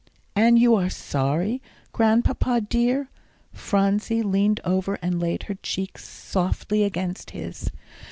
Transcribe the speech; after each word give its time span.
"And 0.35 0.57
you 0.57 0.73
are 0.73 0.89
sorry, 0.89 1.61
Grandpapa 1.91 2.59
dear?" 2.67 3.11
Phronsie 3.53 4.23
leaned 4.23 4.59
over 4.63 4.95
and 5.03 5.19
laid 5.19 5.43
her 5.43 5.53
cheek 5.61 5.99
softly 5.99 6.81
against 6.83 7.29
his. 7.37 7.69